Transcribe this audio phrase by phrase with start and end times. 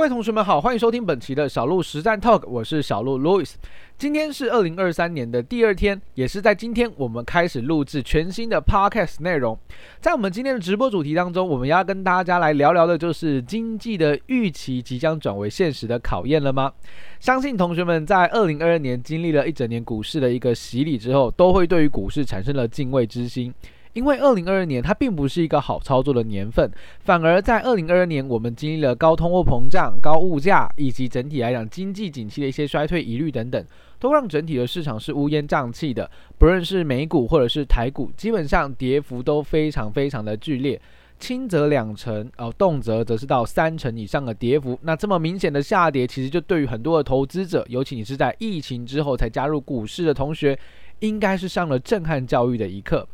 [0.00, 3.52] 各位同学们好，欢迎收听本期的小鹿实战 Talk，我是小鹿 Louis。
[3.98, 9.58] 今天是二零二三年的第二天，也是在今天我们开始录制全新的 Podcast 内容。
[10.00, 16.72] 在我们今天的直播主题当中，我们要跟大家来聊聊的就是经济的预期即将转为现实的考验了吗？
[17.18, 23.52] 相信同学们在二零二二年经历了一整年股市的一个洗礼之后，都会对于股市产生了敬畏之心。
[23.92, 33.64] 因为二零二二年它并不是一个好操作的年份，反而在二零二二年我们经历了高通货膨胀、高物价以及整体来讲经济景气的一些衰退疑虑等等，
[33.98, 36.08] 都让整体的市场是乌烟瘴气的。
[36.38, 40.80] 不论是美股或者是台股，基本上跌幅都非常非常的剧烈，
[41.18, 44.78] 轻则两成，哦，动辄则是到三成以上的跌幅。
[44.82, 50.58] 那这么明显的下跌，其实就对于很多的投资者，尤其你是在疫情之后才加入股市的同学，
[51.00, 53.06] 应该是上了震撼教育的一课。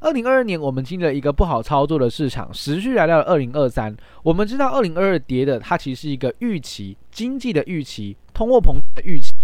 [0.00, 3.94] 二零二二年，我们经历了一个不好操作的市场，持续来到了二零二三。
[4.22, 9.34] 我们知道，二零二二跌的它其实是一个预期，经济的预期，通货膨胀的预期。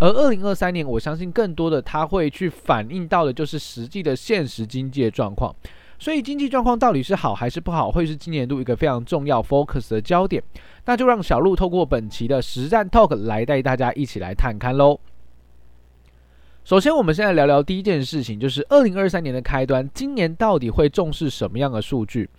[0.00, 5.54] 而二零二三年，我相信更多的它会去反映到的就是实际的现实经济的状况。
[5.96, 10.42] 所以，经济状况到底是好还是不好，会是今年度一个非常重要 focus 的焦点。
[10.86, 14.98] 那就让小鹿透过本期的实战 talk 来带大家一起来探看喽。
[16.70, 22.30] 首先，我们现在聊聊第一件事情，就是二零二三年的开端，今年到底会重视什么样的数据？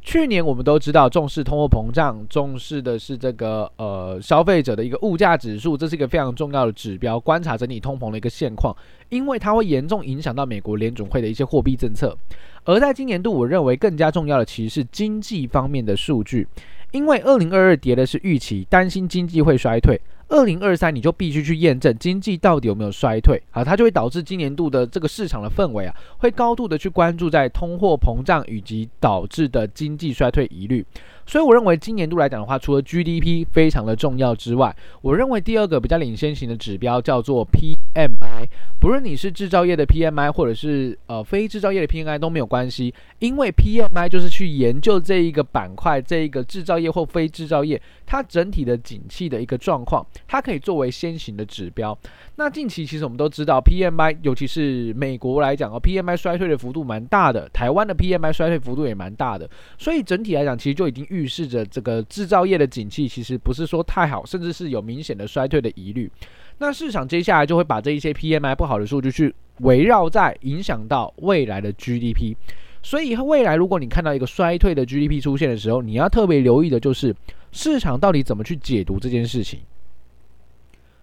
[0.00, 8.72] 去年我们都知道重视通货膨胀，重视的是这个呃消费者的一个物价指数，这是一个非常重要的指标，观察整体通膨的一个现况，
[9.08, 12.16] 因为它会严重影响到美国联准会的一些货币政策。
[12.62, 16.46] 而在今年度，我认为更加重要的其实是经济方面的数据，
[16.92, 20.00] 因为二零二二跌的是预期，担心经济会衰退。
[20.30, 30.86] 二零二三，你就必须去验证经济到底有没有衰退啊，它就会导致今年度的这个市场的氛围啊，会高度的去关注在通货膨胀以及导致的经济衰退疑虑。
[31.30, 38.48] 所以我认为今年度来讲的话，除了 GDP 非常的重要之外，我认为第二个比较领先型的指标叫做 PMI，
[38.80, 50.04] 不论你是制造业的 PMI 或者是呃非制造业的 PMI 都没有关系，因为 PMI 就是去研究这一个板块、这一个制造业或非制造业它整体的景气的一个状况。
[50.26, 51.96] 它可以作为先行的指标。
[52.34, 59.48] 那近期其实我们都知道，PMI 尤其是美国来讲哦，PMI 衰退的幅度蛮大的，台湾的 PMI 衰退幅度也蛮大的。
[59.78, 66.10] 所以整体来讲，其实就已经预预示着这个制造业的景气其实不是说太好，甚至是有明显的衰退的疑虑。
[66.58, 72.34] 那市场接下来就会把这一些 PMI 不好的数据去围绕在影响到未来的 GDP。
[72.82, 77.14] 所以未来如果你看到一个衰退的 GDP 出现的时候，你要特别留意的就是
[77.52, 79.60] 市场到底怎么去解读这件事情。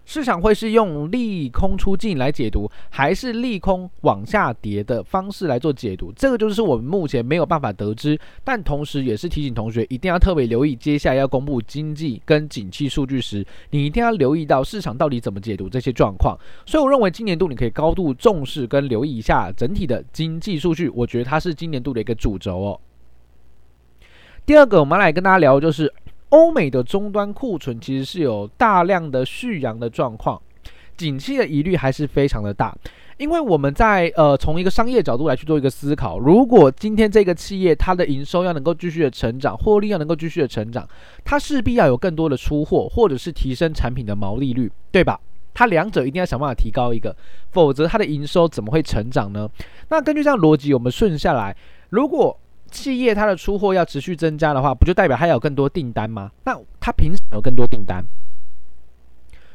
[0.08, 6.10] 市场会是用利空出尽来解读，还是利空往下跌的方式来做解读？
[6.12, 16.34] 这个就是我们目前没有办法得知，但同时也是提醒同学一定要特别留意，接下来要公布经济跟景气数据时，你一定要留意到市场到底怎么解读这些状况。
[16.64, 22.80] 所以我认为今年度你可以高度重视跟留意一下整体的经济数据，我觉得它是今年度的一个主轴哦。
[24.46, 25.92] 第二个，我们来跟大家聊就是。
[26.30, 30.40] 欧美的终端库存其实是有大量的续阳的状况，
[30.96, 32.76] 景气的疑虑还是非常的大。
[33.16, 40.88] 因为我们在呃从一个商业角度来去做一个思考，如果今天这个企业它的营收要能够继续的成长，获利要能够继续的成长，
[41.24, 45.18] 它势必要有更多的出货，或者是提升产品的毛利率，对吧？
[45.52, 47.16] 它两者一定要想办法提高一个，
[47.50, 49.50] 否则它的营收怎么会成长呢？
[49.88, 51.56] 那根据这样逻辑，我们顺下来，
[51.90, 52.38] 如果
[52.70, 56.30] 企业它的出货要持续增加的话，不就代表它有更多订单吗？
[56.44, 58.04] 那它凭什么有更多订单？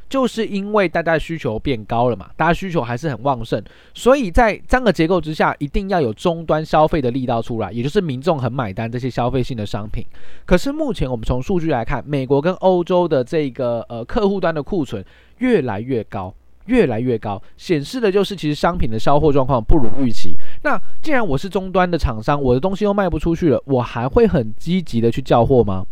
[0.09, 3.63] 就是因为大家需求变高了嘛，大家需求还是很旺盛，
[3.96, 10.06] 所以在这样的结构之下，一定要有终端消费的力道出来，也就是民众很买单这些消费性的商品。
[10.45, 15.03] 可是目前我们从数据来看，美国跟欧洲的这个呃客户端的库存
[15.40, 16.31] 越来越高。
[16.65, 20.38] 越来越高，显示的就是其实商品的销货状况不如预期。
[20.63, 25.86] 那既然我是终端的厂商，我的东西又卖不出去了，我还会很积极的去叫货吗？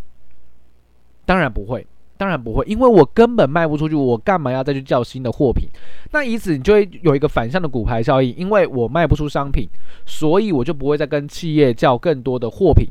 [1.26, 1.86] 当然不会，
[2.18, 5.68] 当然不会，因为我根本卖不出去，我干嘛要再去叫新的货品？
[6.12, 9.68] 那以此你就会有一个反向的骨牌效应，因为我卖不出商品，
[10.06, 12.88] 所以我就不会再跟企业叫更多的货品。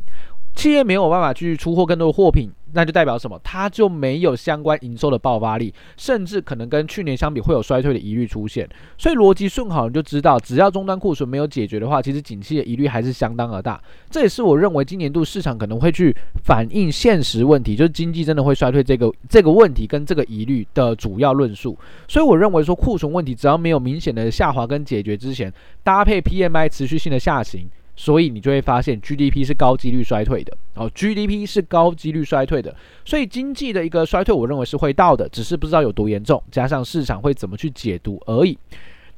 [0.54, 3.40] 企业没有办法去出货更多的货品，那就代表什么？
[3.42, 8.68] 它就没有相关营收的爆发力，甚至可能跟去年相比会有衰退的疑虑出现。
[8.98, 13.80] 所以逻辑顺好，你就知道，只要终端库存没有解决的话，其实景气的疑虑还是相当的大。
[14.10, 16.14] 这也是我认为今年度市场可能会去
[16.44, 21.78] 反映现实问题，就是经济真的会衰退这个这个问题跟这个疑虑的主要论述。
[22.06, 25.50] 所以我认为说库存问题只要没有明显的下滑跟解决之前，
[25.82, 27.66] 搭配 PMI 持续性的下行。
[28.00, 32.74] 所以你就会发现 GDP 是高几率衰退的哦，GDP 是高几率衰退的，
[33.04, 38.56] 所以经济的一个衰退，我认为是会到的，只是不知道有多严重，加上市场会怎么去解读而已。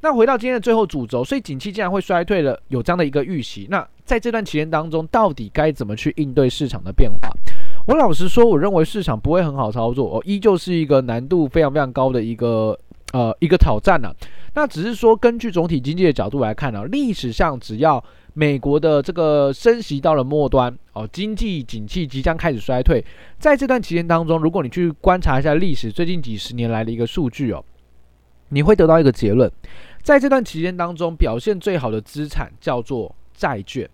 [0.01, 7.29] 那回到今天的最后主轴，所以景气竟然会衰退了，有这样的一个预期，那在这段期间当中，到底该怎么去应对市场的变化？
[7.87, 12.77] 我老实说，我认为市场不会很好操作哦，依旧是一个难度非常非常高的一个
[13.13, 14.13] 呃一个挑战呢、
[14.55, 23.03] 那只是说，根据总体经济的角度来看呢、历史上只要美国的这个升息到了末端哦，经济景气即将开始衰退，
[23.37, 27.63] 在这段期间当中，如果你去观察一下历史最近几十年来的一个数据哦，
[28.49, 29.51] 你会得到一个结论。
[30.01, 33.87] 在这段期间当中，表现最好的资产叫做债券，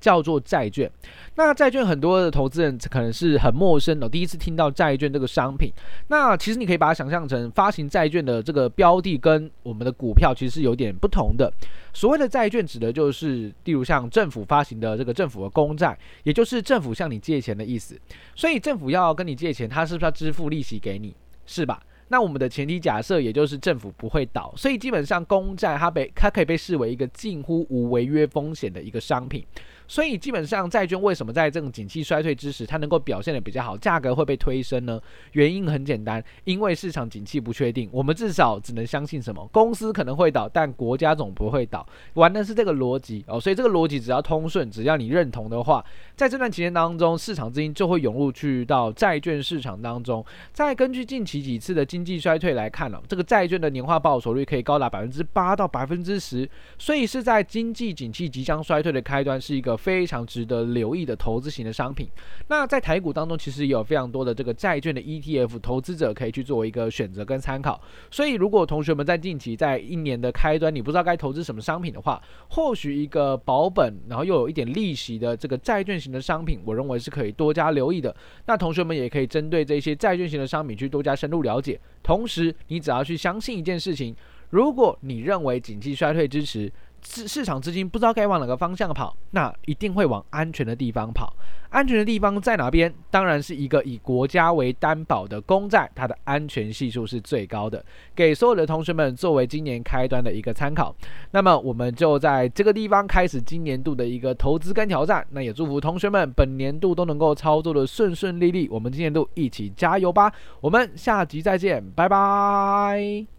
[0.00, 0.90] 叫做债券。
[1.34, 5.72] 那债券很多的投资人可能是很陌生的，第一次听到债券这个商品。
[6.08, 11.52] 那其实你可以把它想象成发行债券的这个标的跟我们的股票其实是有点不同的。
[11.92, 17.98] 所谓的债券指的就是，例如像政府发行的这个政府的公债，也就是政府向你借钱的意思。
[18.34, 21.14] 所以政府要跟你借钱，他是不是要支付利息给你？
[21.46, 21.80] 是吧？
[22.10, 29.44] 那我们的前提假设，也就是政府不会倒，所以基本上公债它被它可以被视为一个近乎无违约风险的一个商品。
[29.88, 35.00] 所以基本上债券为什么在这种景气衰退之时，它能够表现的比较好，价格会被推升呢？
[35.32, 39.48] 原因很简单，因为市场景气不确定，我们至少只能相信什么？
[39.50, 43.40] 公司可能会倒，但国家总不会倒，玩的是这个逻辑哦。
[43.40, 45.82] 所以这个逻辑只要通顺，只要你认同的话，
[46.14, 50.22] 在这段期间当中，市场资金就会涌入去到债券市场当中。
[50.52, 56.46] 再根据近期几次的经济衰退来看了，这个债券的年化报酬率可以高达百分之八到百分之十，
[56.76, 59.77] 所以是在经济景气即将衰退的开端，是一个。
[59.78, 62.10] 非常值得留意的投资型的商品。
[62.48, 67.80] 那在台股当中，其实也有非常多的这个债券的 ETF，投资者可以去作为一个选择跟参考。
[68.10, 72.20] 所以，如果同学们在近期在一年的开端，你不知道该投资什么商品的话，
[72.50, 78.14] 或许一个保本，然后又有一点利息的这个债券型的商品，我认为是可以多加留意的。
[78.46, 81.80] 那同学们也可以针对这些债券型的商品去多加深入了解。
[82.02, 84.14] 同时，你只要去相信一件事情：
[84.50, 86.72] 如果你认为景气衰退支持，
[87.04, 91.34] 市市场资金不知道该往哪个方向跑，那一定会往安全的地方跑。
[91.70, 92.92] 安全的地方在哪边？
[93.10, 97.84] 当然是一个以国家为担保的公债，它的安全系数是最高的。
[98.16, 100.94] 给所有的同学们作为今年开端的一个参考。
[101.32, 105.26] 那么我们就在这个地方开始今年度的一个投资跟挑战。
[105.30, 108.66] 那也祝福同学们本年度都能够操作的顺顺利利。
[108.70, 110.32] 我们今年度一起加油吧！
[110.62, 113.28] 我们下集再见，拜拜。